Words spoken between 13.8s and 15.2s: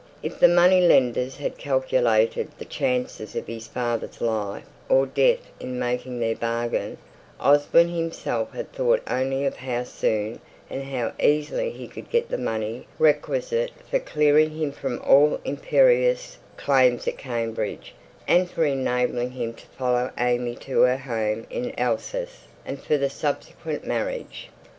for clearing him from